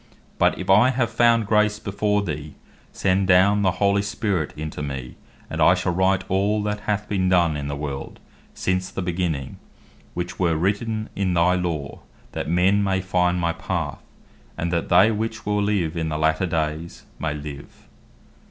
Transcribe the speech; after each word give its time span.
But 0.39 0.57
if 0.57 0.67
I 0.67 0.89
have 0.89 1.11
found 1.11 1.45
Grace 1.45 1.77
before 1.77 2.23
thee, 2.23 2.55
send 2.91 3.27
down 3.27 3.61
the 3.61 3.73
holy 3.73 4.01
Spirit 4.01 4.51
into 4.57 4.81
me, 4.81 5.15
and 5.47 5.61
I 5.61 5.75
shall 5.75 5.93
write 5.93 6.23
all 6.27 6.63
that 6.63 6.79
hath 6.89 7.07
been 7.07 7.29
done 7.29 7.55
in 7.55 7.67
the 7.67 7.75
world, 7.75 8.19
since 8.55 8.89
the 8.89 9.03
beginning, 9.03 9.57
which 10.15 10.39
were 10.39 10.57
written 10.57 11.07
in 11.15 11.35
thy 11.35 11.53
Law, 11.53 11.99
that 12.31 12.49
men 12.49 12.83
may 12.83 12.99
find 12.99 13.43
thy 13.43 13.53
path, 13.53 14.01
and 14.57 14.73
that 14.73 14.89
they 14.89 15.11
which 15.11 15.45
will 15.45 15.61
live 15.61 15.95
in 15.95 16.09
the 16.09 16.17
later 16.17 16.47
days, 16.47 17.05
may 17.19 17.35
live." 17.35 17.87